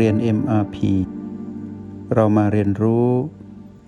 [0.00, 0.76] เรียน MRP
[2.14, 3.08] เรามาเรียนรู้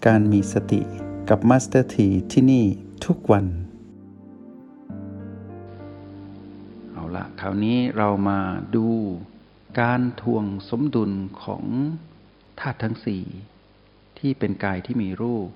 [0.07, 0.81] การมีสติ
[1.29, 2.65] กับ Master T ที่ที่นี่
[3.05, 3.47] ทุกวัน
[6.93, 8.41] เอาละคราวนี้เรามา
[8.77, 8.89] ดู
[9.81, 11.13] การทวงสมดุล
[11.45, 11.65] ของ
[12.61, 13.25] ธาตุทั้งสี่
[14.19, 15.49] ที่เป็นกายที่มีรูป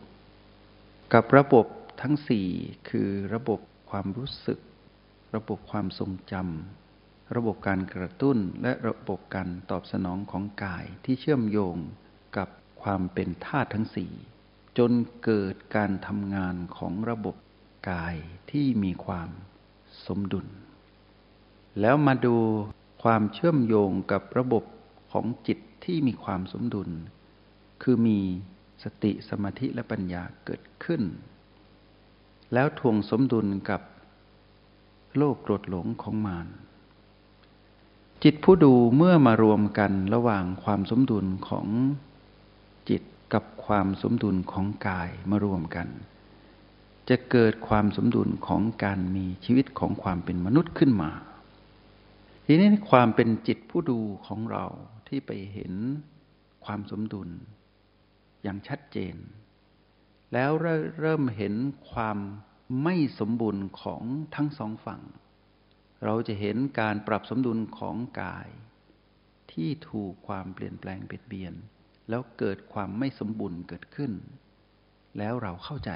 [1.12, 1.66] กับระบบ
[2.02, 2.46] ทั้งสี่
[2.88, 3.60] คือระบบ
[3.90, 4.58] ความรู้สึก
[5.34, 6.89] ระบบความทรงจำ
[7.36, 11.76] ระบบการกระตุ้นและระบบการตอบสนองของกายที่เชื่อมโยง
[12.36, 12.48] กับ
[12.82, 14.12] ความเป็นธาตุทั้งสี่
[14.78, 14.92] จน
[15.24, 17.36] เกิดการทำงานของระบบ
[17.90, 18.16] กาย
[18.50, 19.30] ที่มีความ
[20.06, 20.46] สมดุล
[21.80, 22.36] แล้วมาดู
[23.02, 24.64] ความเชื่อมโยงกับระบบ
[25.12, 26.90] ของจิตที่มีความสมดุล
[27.82, 28.18] คือมี
[28.82, 31.02] สติสมาธิและปัญญาเกิดขึ้น
[32.52, 33.82] แล้วทวงสมดุลกับ
[35.16, 36.48] โลกโกรธหลงของมาร
[38.24, 41.66] จิตผู้ดูเมื่อมารวมกันระหว่างความสมดุลของ
[42.88, 45.88] จิตกับความสมดุลของกายมารวมกัน
[47.08, 51.10] จะเกิดความสมดุลของการมีชีวิตของความเป็นมนุษย์ขึ้นมา
[52.46, 54.64] ทีนี้ความเป็นจิตผู้ดูของเรา
[55.08, 55.72] ที่ไปเห็น
[56.64, 57.28] ความสมดุล
[58.42, 59.16] อย่างชัดเจน
[60.32, 60.50] แล้ว
[61.00, 61.54] เริ่มเห็น
[61.90, 62.18] ความ
[62.82, 64.02] ไม่สมบูรณ์ของ
[64.34, 65.00] ทั้งสองฝั่ง
[66.04, 68.48] เราจะเห็นการปรับสมดุลของกาย
[69.52, 71.54] ที่ถูกความเปลี่ยนแปลงเปลี่ยนเบียน
[72.08, 74.12] แล้วเกิดความไม่สมบูรณ์เกิดขึ้น
[75.18, 75.92] แล้วเราเข้าใจ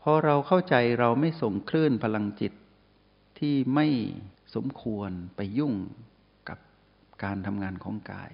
[0.00, 2.52] พอเราเข้าใจเราไม่ส่งคลื่นพลังจิต
[3.38, 3.86] ที่ไม่
[4.54, 5.74] สมควรไปยุ่ง
[6.48, 6.58] กับ
[7.22, 8.32] การทำงานของกาย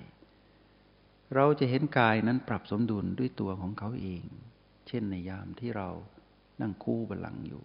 [1.35, 4.25] เราจะเห็นกายนั้นปรับสมดุลด้วยตัวของเขาเอง
[4.87, 5.89] เช่นในยามที่เรา
[6.61, 7.63] นั่งคู่บัลลังก์อยู่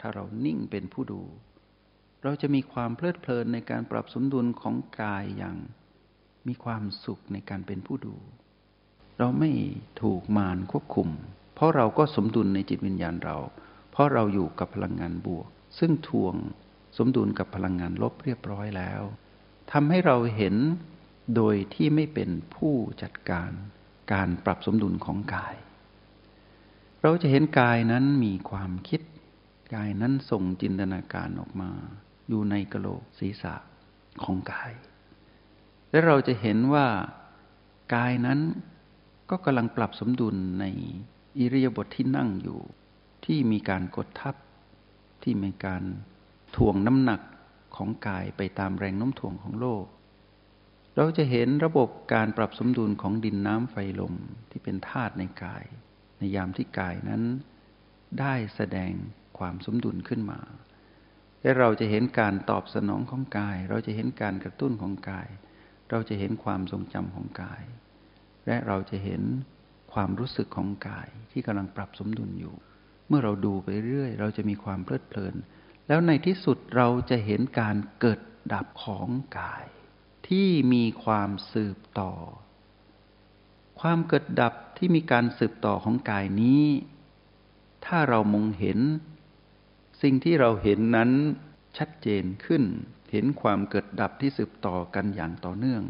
[0.00, 1.22] ถ้าเรานิ่งเป็นผู้ดู
[2.22, 5.56] เราจะมีความเพลิดเพลินในการปรับสมดุลของกายอย่าง
[6.48, 8.16] มีความสุขในการเป็นผู้ดู
[9.18, 9.50] เราไม่
[10.02, 11.08] ถูกมารควบคุม
[11.54, 13.36] เพราะเราก็สมดุลในจิตวิญญาณเรา
[13.90, 16.34] เพราะเราอยู่กับพลังงานบวก ซึ่งทวง
[16.98, 19.02] สมดุลกับพลังงานลบเรียบร้อยแล้ว
[19.72, 20.54] ทำให้เราเห็น
[21.36, 23.50] โดยที่ไม่เป็นผู้จัดการ
[24.12, 25.54] การปรับสมดุลของกาย
[27.02, 29.00] เราจะเห็นกายนั้นมีความคิด
[29.74, 31.70] กายนั้นส่งจินตนาการออกมา
[32.28, 33.54] อยู่ในกระโหลกศีรษะ
[34.24, 34.72] ของกาย
[35.90, 36.86] และเราจะเห็นว่า
[37.94, 38.40] กายนั้น
[39.30, 40.64] ก็กำลังปรับสมดุลใน
[41.38, 42.58] อิริยาบถทที่นั่งอยู่
[43.24, 44.34] ที่มีการกดทับ
[45.22, 45.82] ที่มีการ
[46.56, 47.20] ถ่วงน้ำหนัก
[47.76, 49.84] ของกายไปตามแรงโน้มถ่วงของโลก
[50.96, 54.14] เราจะเห็นระบบการปรับสมดุลของดินน้ำไฟลม
[54.50, 55.64] ที่เป็นธาตุในกาย
[56.18, 57.22] ในยามที่กายนั้น
[58.20, 58.92] ได้แสดง
[59.38, 60.40] ความสมดุลขึ้นมา
[61.42, 65.28] และเราจะเห็นการตอบสนองของกาย เราจะเห็นการกระตุ้นของกาย
[65.90, 67.62] เราจะเห็นความทรงจำของกาย
[68.46, 69.22] และเราจะเห็น
[69.92, 72.54] ความรู้สึกของกายที่กำลังปรับสมดุลอยู่
[73.08, 75.34] เมื่อเราดูไปเรื่อย เราจะมีความเพลิดเพลิน
[75.88, 78.20] แล้วในที่สุดเราจะเห็นการเกิด
[78.52, 79.64] ดับของกาย
[80.28, 82.12] ที่มีความสืบต่อ
[83.80, 86.64] ความเกิดดับที่มีการสืบต่อของกายนี้
[87.86, 88.78] ถ้าเรามองเห็น
[90.02, 91.10] สิ่งที่เราเห็นนั้น
[91.78, 92.64] ชัดเจนขึ้น
[93.12, 95.82] เห็นความเกิดดับที่สืบต่อกันอย่างต่อเนื่อง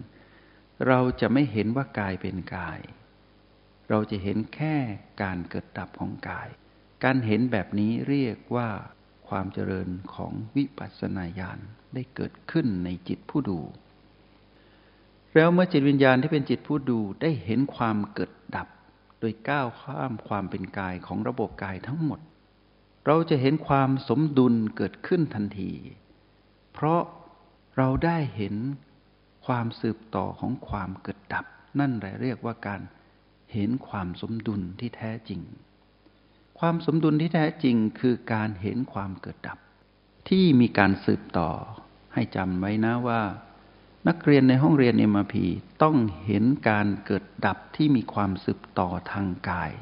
[0.89, 2.81] เราจะไม่เห็นว่ากายเป็นกาย
[3.91, 4.77] เราจะเห็นแค่
[5.23, 6.49] การเกิดดับของกาย
[7.05, 8.69] การเห็นแบบนี้เรียกว่า
[9.29, 11.59] ความเจริญของวิปัสสนาญาณ
[11.95, 13.61] ได้เกิดขึ้นในจิตผู้ดู
[15.35, 18.69] แล้วเมื่อจิตวิญญาณที่เป็นจิตผู้ดูได้เห็นความเกิดดับ
[19.21, 22.21] โดยก้าวข้ามความเป็นกายของระบบกายทั้งหมด
[23.07, 25.73] เราจะเห็นความสมดุลเกิดขึ้นทันที
[26.75, 27.03] เพราะ
[27.77, 28.55] เราได้เห็น
[29.47, 31.45] ความสืบต่อของความเกิดดับ
[31.81, 32.81] นั่นแหละเรียกว่าการ
[33.53, 35.41] เห็นความสมดุลที่แท้จริง
[36.59, 39.59] ความสมดุลที่แท้จริงคือการเห็นความเกิดดับ
[40.29, 41.51] ที่มีการสืบต่อ
[42.15, 43.23] ให้จำไว้นะว่า
[44.09, 45.47] นักเรียนในห้องเรียนเอ็มพี
[45.83, 45.97] ต้อง
[46.27, 49.73] เห็นการเกิดดับที่มีความสืบต่อทางกาย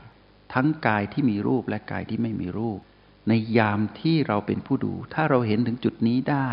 [0.55, 2.81] ทั้งกายที่มีรูปและกายที่ไม่มีรูป
[3.29, 6.51] ในยามที่เราเป็นผู้ดู ถ้าเราเห็นถึงจุดนี้ได้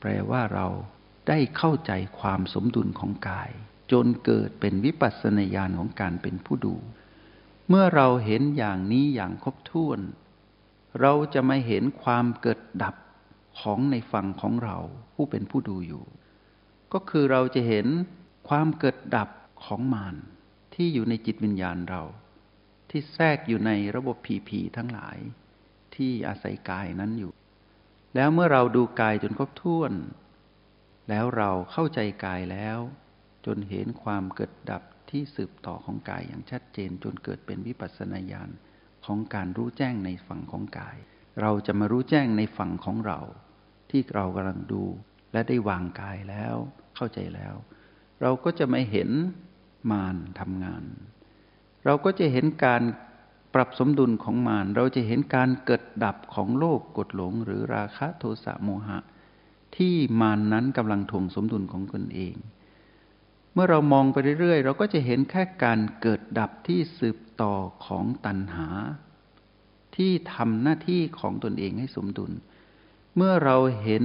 [0.00, 0.66] แปลว่าเรา
[1.28, 3.50] ได้เข้าใจความสมดุลของกาย
[3.92, 6.76] จนเกิดเป็นวิปัสสนาญาณของการเป็นผู้ดู
[7.68, 10.00] เมื่อเราเห็นอย่างนี้อย่างครบถ้วน
[11.00, 12.94] เราจะไม่เห็นความเกิดดับ
[13.60, 14.76] ของในฝั่งของเรา
[15.14, 16.04] ผู้เป็นผู้ดูอยู่
[16.92, 17.86] ก็คือเราจะเห็น
[18.48, 19.28] ความเกิดดับ
[19.64, 20.16] ของมาร
[20.74, 22.02] ที่อยู่ในจิตวิญญาณเรา
[22.90, 25.18] ที่แทรกอยู่ในระบบผีผีทั้งหลาย
[26.00, 27.32] ที่อาศัยกายนั้นอยู่
[28.14, 29.92] แล้วเมื่อเราดูกายจนครบถ้วน
[31.08, 32.78] แล้วเราเข้าใจกายแล้ว
[33.46, 38.50] จนเห็นความเกิดดับที่สืบต่อของกายอย่างชัดเจน จนเกิดเป็นวิปัสสนาญาณ
[39.06, 40.96] ของการรู้แจ้งในฝั่งของกาย
[41.40, 43.20] เราจะมารู้แจ้งในฝั่งของเรา
[43.90, 44.84] ที่เรากำลังดู
[45.32, 46.54] และได้วางกายแล้ว
[46.96, 47.54] เข้าใจแล้ว
[48.20, 49.10] เราก็จะไม่เห็น
[49.90, 50.84] มารทำงาน
[51.84, 52.82] เราก็จะเห็นการ
[53.54, 58.98] ปรับสมดุลของมารเราจะเห็นการเกิดดับของโลกกดหลงหรือราคะโทสะโมหะ
[59.76, 62.34] ที่มารนนั้นกำลังทวงสมดุลของตนเอง
[63.52, 67.54] เมื่อเรามองไปเรื่อยๆ เราก็จะเห็นแค่การเกิดดับที่สืบต่อ
[67.86, 68.68] ของตัณหา
[69.96, 72.32] ที่ทำหน้าที่ของตนเองให้สมดุล
[73.16, 74.04] เมื่อเราเห็น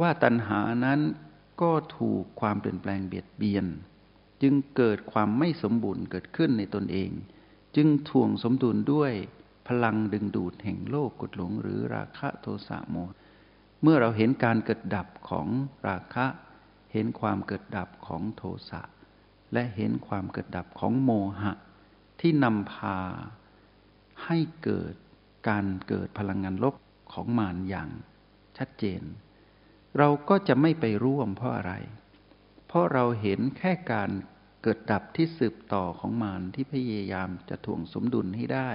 [0.00, 1.00] ว่าตัณหานั้น
[1.62, 3.66] ก็ถูกความเปลี่ยนแปลงเบียดเบียน
[4.42, 7.10] จึงเกิดความไม่สมบูรณ์เกิดขึ้นในตนเอง
[7.76, 9.12] จึงถ่วงสมดุลด้วย
[9.68, 12.96] พลังดึงดูดแห่งโลกกดหลงหรือราคะโทสะโม
[13.82, 15.48] เมื่อเราเห็นการเกิดดับของ
[15.88, 16.26] ราคะ
[16.92, 18.82] เห็นความเกิดดับของโทสะ
[19.52, 21.10] และเห็นความเกิดดับของโม
[21.42, 21.52] หะ
[22.20, 22.98] ที่นำพา
[24.24, 24.94] ให้เกิด
[25.48, 26.74] การเกิดพลังงานลบ
[27.12, 27.90] ของมารอย่าง
[28.58, 29.02] ชัดเจน
[29.98, 31.72] เราก็จะไม่ไปร่วมเพราะอะไร
[32.66, 34.10] เพราะเราเห็นแค่การ
[34.68, 38.70] เกิดดับที่สืบต่อของมารที่พยายามจะถ่วงสมดุลให้ได้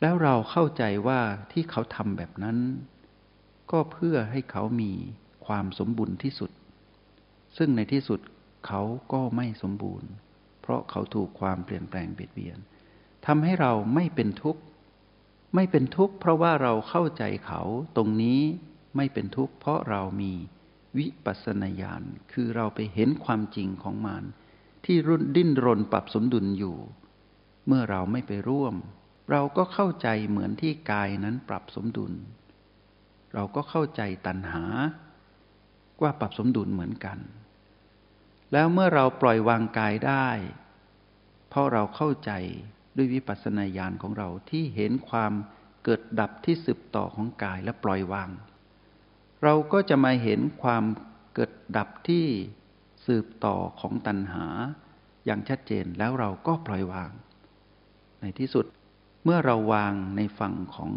[0.00, 1.20] แล้วเราเข้าใจว่า
[1.52, 2.58] ที่เขาทำแบบนั้น
[3.72, 4.92] ก็เพื่อให้เขามี
[5.46, 6.50] ความสมบูรณ์ที่สุด
[7.56, 8.20] ซึ่งในที่สุด
[8.66, 8.82] เขา
[9.12, 10.10] ก็ไม่สมบูรณ์
[10.62, 12.58] เพราะเขาถูกความเปลี่ยนแปลงเบียดเบียน
[13.26, 14.62] ทำให้เราไม่เป็นทุกข์
[15.54, 17.62] ไม่เป็นทุกข์เพราะว่าเราเข้าใจเขา
[17.96, 18.40] ตรงนี้
[18.96, 20.32] ไม่เป็นทุกข์เพราะเรามี
[20.98, 22.02] วิปัสสนาญาณ
[22.32, 24.24] คือเราไปเห็นความจริงของมัน
[24.84, 26.76] ที่รุ่นดิ้นรนปรับสมดุลอยู่
[27.66, 28.74] เมื่อเราไม่ไปร่วม
[29.30, 32.12] เราก็เข้าใจเหมือนที่กายนั้นปรับสมดุล
[33.34, 34.64] เราก็เข้าใจตัณหา
[36.02, 37.18] ว่าปรับสมดุลเหมือนกัน
[38.52, 40.28] แล้วเมื่อเราปล่อยวางกายได้
[41.48, 42.30] เพราะเราเข้าใจ
[42.96, 45.32] ด้วยวิปัสสนาญาณของเราที่เห็นความ
[45.84, 48.30] เกิดดับที่สืบต่อของกายและปล่อยวาง
[49.42, 50.84] เราก็จะมาเห็นความ
[51.34, 52.26] เกิดดับที่
[53.06, 54.46] สืบต่อของตัณหา
[55.24, 57.10] อย่างชัดเจนแล้วเราก็ปล่อยวาง
[58.20, 58.66] ในที่สุด
[59.24, 60.92] เมื่อเราวางในฝั่งของ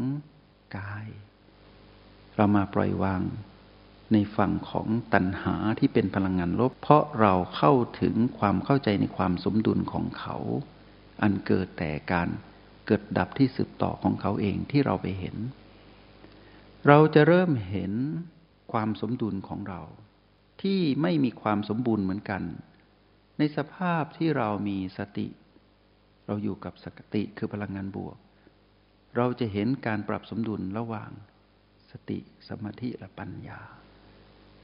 [0.78, 1.08] กาย
[2.36, 3.22] เรามาปล่อยวาง
[4.14, 10.36] ในฝั่งของตัณหาที่เป็นพลังงานลบ เพราะเราเข้าถึงความเข้าใจในความสมดุลของเขา
[11.22, 12.30] อันเกิดแต่การ
[12.86, 15.36] เกิดดับที่สืบต่อของเขาเองที่เราไปเห็น
[16.88, 17.94] เราจะเริ่มเห็น
[18.72, 19.82] ความสมดุลของเรา
[20.62, 22.44] ที่ไม่มีความสมบูรณ์เหมือนกัน
[23.38, 25.28] ในสภาพที่เรามีสติ
[26.26, 28.18] เราอยู่กับสติคือพลังงานบวก
[29.16, 31.12] เราจะเห็นการปรับสมดุลระหว่าง
[31.92, 33.60] สติสมาธิและปัญญา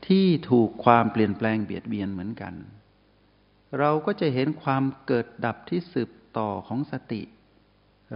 [0.07, 2.53] ที่ถูกความเปลี่ยนแปลงเบียดเบียนเหมือนกัน
[3.79, 7.21] เราก็จะเห็นความเกิดดับที่สืบต่อของสติ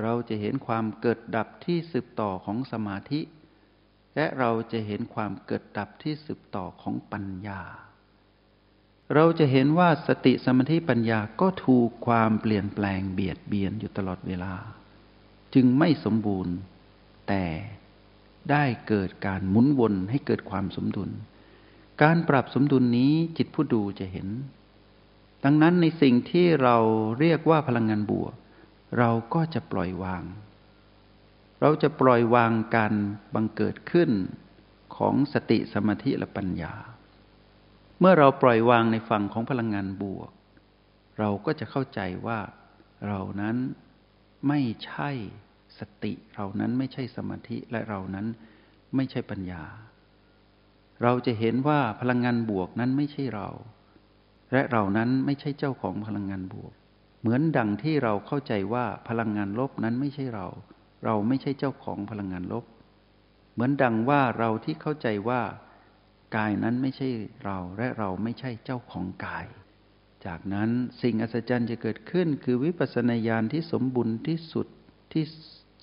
[0.03, 3.19] เราจะเห็นความเกิดดับที่สืบต่อของสมาธิ
[4.19, 7.61] และเราจะเห็นความเกิดดับที่สืบต่อของปัญญา
[9.13, 14.53] เราจะเห็นว่าสติสมาธิปัญญาก็ถูกความเปลี่ยนแปลงเบียดเบียนอยู่ตลอดเวลา
[15.53, 16.55] จึงไม่สมบูรณ์
[17.27, 17.45] แต่
[18.51, 21.09] ได้เกิดการหมุนวนให้เกิดความสมดุล
[22.01, 24.27] การปรับสมดุลนี้จิตผู้ดูจะเห็น
[25.43, 26.77] ดังนั้นในสิ่งที่เรา
[27.19, 28.33] เรียกว่าพลังงานบวก
[28.97, 30.23] เราก็จะปล่อยวาง
[31.61, 32.93] เราจะปล่อยวางการ
[33.33, 34.11] บังเกิดขึ้น
[34.95, 36.73] ของสติสมาธิและปัญญา
[37.99, 40.31] เมื่อเราปล่อยวางในฝั่งของพลังงานบวก
[41.19, 42.39] เราก็จะเข้าใจว่า
[43.07, 43.57] เรานั้น
[44.47, 45.09] ไม่ใช่
[45.79, 48.25] สติเรานั้นไม่ใช่สมาธิและเรานั้น
[48.95, 49.63] ไม่ใช่ปัญญา
[51.03, 53.49] เราจะเห็นว่าพลังงานบวกนั้นไม่ใช่เรา
[54.51, 56.73] และเรานั้นไม่ใช่เจ้าของพลังงานบวก
[57.19, 60.47] เหมือนดังที่เราเข้าใจว่าพลังงานลบนั้นไม่ใช่เรา
[61.05, 62.65] เราไม่ใช่เจ้าของพลังงานลบ
[63.53, 65.41] เหมือนดังว่าเราที่เข้าใจว่า
[66.35, 67.09] กายนั้นไม่ใช่
[67.45, 69.45] เราและเราไม่ใช่เจ้าของกาย
[70.25, 70.69] จากนั้น
[71.01, 74.67] สิ่งอัศจรรย์จะเกิดขึ้น คือวิปัสสนาญาณที่สมบูรณ์ที่สุด
[75.13, 75.23] ที่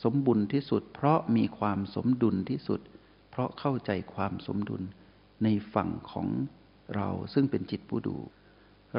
[0.04, 2.80] สมบูรณ์ที่สุด เพราะมีความสมดุลที่สุด
[3.30, 4.82] เพราะเข้าใจความสมดุล
[5.42, 6.28] ในฝั่งของ
[6.94, 8.16] เราซึ่งเป็นจิตผู้ดู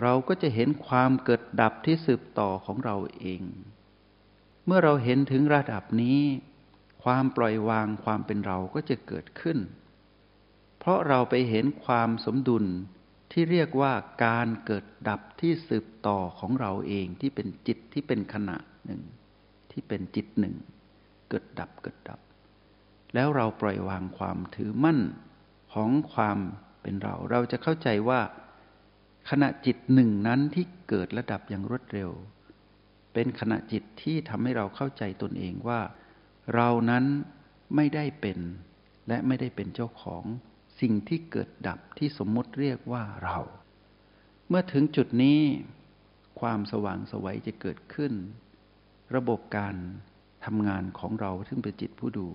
[0.02, 3.42] เราก็จะเห็นความเกิดดับที่สืบต่อของเราเอง
[4.66, 6.20] เมื่อเราเห็นถึงระดับนี้
[7.04, 9.58] ความปล่อยวางความเป็นเราก็จะเกิดขึ้น
[10.80, 12.66] เพราะเราไปเห็นความสมดุล
[13.32, 13.94] ที่เรียกว่า
[14.26, 19.02] การเกิดดับที่สืบต่อของเราเองที่เป็นจิตที่เป็นขณะหนึ่ง
[19.72, 20.56] ที่เป็นจิตหนึ่ง
[21.30, 22.20] เกิดดับเกิดดับ
[23.14, 25.00] แล้วเราปล่อยวางความถือมั่น
[25.74, 26.38] ของความ
[26.82, 28.22] เป็นเรา เราจะเข้าใจว่า
[29.30, 32.12] ขณะจิตหนึ่งนั้นที่เกิดระดับอย่างรวดเร็ว
[33.16, 35.82] เป็นขณะจิตที่ทำให้เราเข้าใจตนเองว่า
[36.56, 37.06] เรานั้น
[37.76, 38.40] ไม่ได้เป็น
[39.08, 40.24] และไม่ได้เป็นเจ้าของ
[40.82, 43.38] สิ่งที่เกิดดับที่สมมติเรียกว่าเรา
[44.48, 45.40] เมื่อถึงจุดนี้
[46.40, 48.14] ความสว่างสวัยจะเกิดขึ้น
[49.16, 49.76] ระบบการ
[50.46, 52.28] ทำงานของเราซึ่งเป็นจิตผู้ดู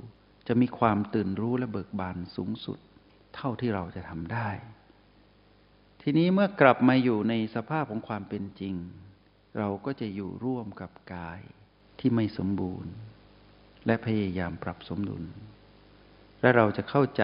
[0.48, 2.78] จะมีความตื่นรู้และเบิกบานสูงสุด
[3.34, 4.48] เท่าที่เราจะทำได้
[6.02, 8.74] ทีนี้เมื่อกลับมาอยู่ในสภาพของความเป็นจริง
[9.58, 11.40] เราก็จะอยู่ร่วมกับกาย
[11.98, 12.92] ที่ไม่สมบูรณ์
[13.86, 15.24] และพยายามปรับสมดุล
[16.40, 17.22] และเราจะเข้าใจ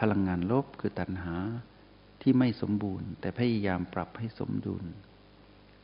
[0.00, 1.36] พลังงานลบคือตัณหา
[2.22, 4.84] ที่ไม่สมบูรณ์ แต่พยายามปรับให้สมดุล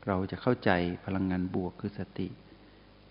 [0.07, 0.71] เราจะเข้าใจ
[1.05, 2.29] พลังงานบวกคือสติ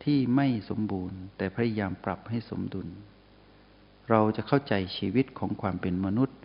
[0.03, 2.87] ที่ไม่สมบูรณ์ แต่พยายามปรับให้สมดุล
[4.09, 6.39] เราจะเข้าใจชีวิตของความเป็นมนุษย์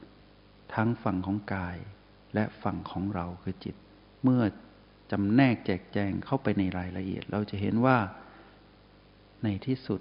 [0.75, 1.79] ทั้งฝั่งของกาย
[2.35, 3.77] และฝั่งของเราคือจิต
[4.23, 4.43] เมื่อ
[5.11, 7.99] จำแนกแจกแจงเข้าไปในรายละเอียด เราจะเห็นว่า
[9.45, 10.01] ในที่สุด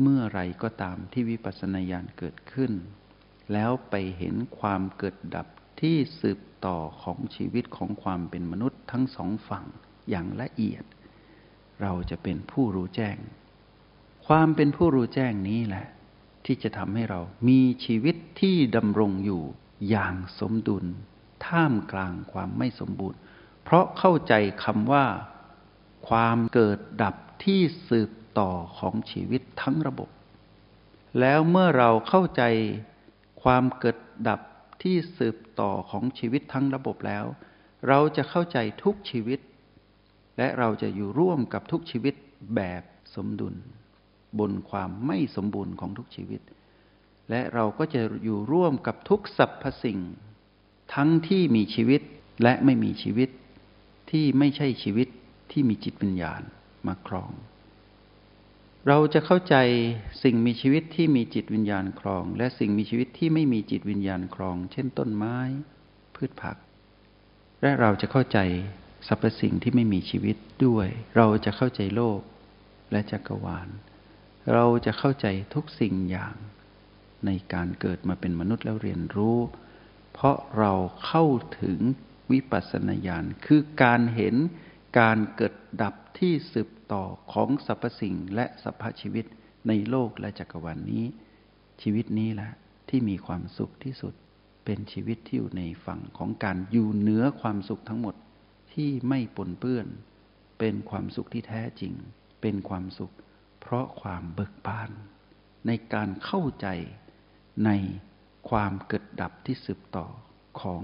[0.00, 2.72] เมื่อไรก็ตามที่วิปัสสนาญาณเกิดขึ้น
[3.52, 5.46] แล้วไปเห็นความเกิดดับ
[5.80, 9.66] ที่สืบต่อของชีวิตของความเป็นมนุษย์ทั้งสองฝั่ง
[10.10, 10.84] อย่างละเอียด
[11.82, 13.18] เราจะเป็นผู้รู้แจ้ง
[14.26, 15.86] ความเป็นผู้รู้แจ้งนี้แหละ
[16.44, 19.42] ที่จะทำให้เรามีชีวิตที่ดำรงอยู่
[19.90, 20.84] อย่างสมดุล
[21.46, 23.18] ท่ามกลางความไม่สมบูรณ์
[23.64, 25.06] เพราะเข้าใจคำว่า
[26.08, 30.08] ความเกิดดับที่สืบต่อของชีวิตทั้งระบบ
[31.20, 32.42] แล้วเมื่อเราเข้าใจ
[33.42, 34.40] ความเกิดดับ
[34.82, 37.24] ที่สืบต่อของชีวิตทั้งระบบแล้ว
[37.88, 39.40] เราจะเข้าใจทุกชีวิต
[40.38, 42.14] และเราจะอยู่ร่วมกับทุกชีวิต
[42.56, 42.82] แบบ
[43.14, 43.54] สมดุล
[44.38, 46.40] บนความไม่สมบูรณ์ของทุกชีวิต
[47.30, 49.98] และเราก็จะอยู่ร่วมกับทุกสรรพสิ่ง
[50.94, 52.00] ทั้งที่มีชีวิต
[52.42, 53.28] และไม่มีชีวิต
[54.18, 55.08] ที่ไม่ใช่ชีวิต
[55.52, 56.42] ที่มีจิตวิญญาณ
[56.86, 57.32] มาครอง
[58.88, 59.56] เราจะเข้าใจ
[60.22, 65.38] สิ่งมีชีวิตที่มีจิตวิญญาณครอง และสิ่งมีชีวิตที่ไม่มีจิตวิญญาณครอง เช่นต้นไม้
[66.14, 66.56] พืชผัก
[67.62, 68.38] และเราจะเข้าใจ
[69.08, 72.20] สรรพสิ่งที่ไม่มีชีวิตด้วย เราจะเข้าใจโลก
[72.92, 73.68] และจักรวาล
[74.52, 76.34] เราจะเข้าใจทุกสิ่งอย่าง
[77.26, 79.38] ในการเกิดมาเป็นมนุษย์แล้วเรียนรู้
[80.12, 80.72] เพราะเรา
[81.06, 81.24] เข้า
[81.62, 81.80] ถึง
[82.32, 84.34] วิปัสสนาญาณคือการเห็น
[85.00, 89.24] การเกิดดับที่สืบต่อของสรรพสิ่งและสรรพชีวิต
[89.68, 91.04] ในโลกและจักรวาลนนี้
[91.82, 92.50] ชีวิตนี้แหละ
[92.88, 94.14] ที่มีความสุขที่สุด
[94.64, 98.14] เป็นชีวิตที่อยู่ในฝั่งของการอยู่เหนือความสุขทั้งหมด
[98.72, 99.86] ที่ไม่ปนเปื้อน
[100.58, 101.92] เป็นความสุขที่แท้จริง
[102.40, 103.14] เป็นความสุข
[103.60, 104.90] เพราะความเบิกบาน
[105.66, 106.66] ในการเข้าใจ
[107.66, 107.70] ใน
[108.50, 110.06] ความเกิดดับที่สืบต่อ
[110.60, 110.82] ของ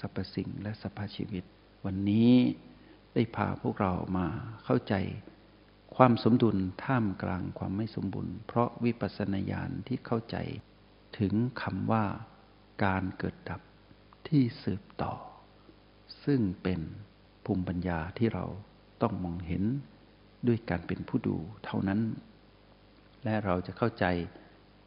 [0.00, 1.44] สรรพสิ่งและสรรพชีวิต
[1.84, 2.32] วันนี้
[3.14, 4.26] ได้พาพวกเรามา
[4.64, 4.94] เข้าใจ
[5.96, 10.36] ความสมดุลท่ามกลางความไม่สมบูรณ์เพราะวิปัสสนาญาณที่เข้าใจ
[11.18, 12.04] ถึงคำว่า
[12.84, 13.60] การเกิดดับ
[14.28, 15.14] ที่สืบต่อ
[16.24, 16.80] ซึ่งเป็น
[17.44, 18.44] ภูมิปัญญาที่เรา
[19.02, 19.64] ต้องมองเห็น
[20.46, 22.00] ด้วยการเป็นผู้ดูเท่านั้น
[23.24, 24.04] และเราจะเข้าใจ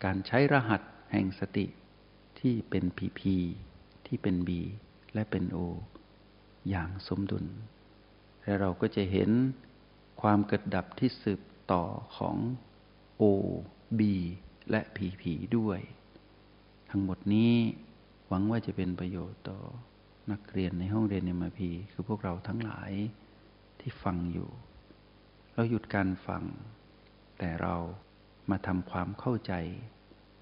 [0.03, 1.65] การใช้รหัสแห่งสติ
[2.39, 3.35] ที่เป็นพีพี
[4.05, 4.61] ที่เป็นบี
[5.13, 5.57] และเป็นโอ
[6.69, 7.45] อย่างสมดุล
[8.43, 9.29] และเราก็จะเห็น
[10.21, 11.83] ความเกิดดับที่สืบต่อ
[12.17, 12.37] ของ
[13.21, 13.23] O
[13.99, 14.01] B
[14.69, 15.23] และ PP
[15.57, 15.79] ด้วย
[16.89, 17.53] ทั้งหมดนี้
[18.27, 19.59] หวังว่าจะเป็นประโยชน์ต่อ
[20.31, 21.59] นักเรียนในห้องเรียน MRP
[21.91, 22.91] คือพวกเราทั้งหลาย
[23.79, 24.49] ที่ฟังอยู่
[25.53, 26.43] เราหยุดการฟัง
[27.39, 27.75] แต่เรา
[28.49, 29.53] มาทำความเข้าใจ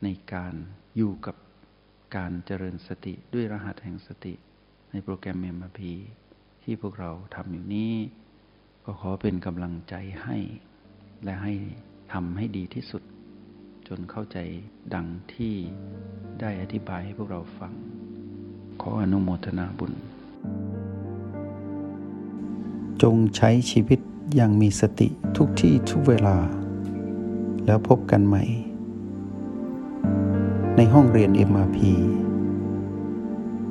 [0.03, 0.53] ในการ
[0.97, 1.35] อยู่กับ
[2.15, 4.33] การเจริญสติด้วยรหัสแห่งสติ
[4.91, 5.79] ในโปรแกรม MRP
[6.63, 7.93] ที่พวกเราทำอยู่นี้
[8.83, 10.37] ก็ขอเป็นกำลังใจให้
[11.23, 11.53] และให้
[12.13, 13.03] ทำให้ดีที่สุด
[13.87, 14.37] จนเข้าใจ
[14.93, 15.53] ดังที่
[16.39, 17.73] ได้อธิบายให้พวกเราฟัง
[18.81, 19.93] ขออนุโมทนาบุญ
[23.01, 23.99] จงใช้ชีวิต
[24.35, 26.37] อย่างมีสติทุกที่ทุกเวลา
[27.65, 28.43] แล้วพบกันใหม่
[30.75, 31.77] ในห้องเรียน MRP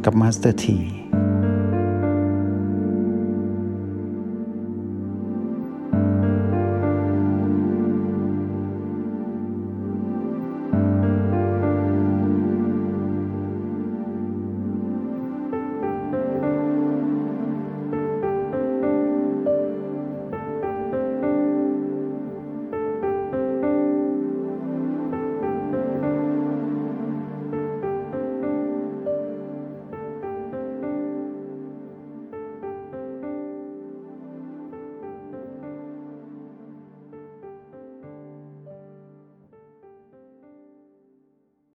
[0.05, 0.79] กับมาสเตอร์ที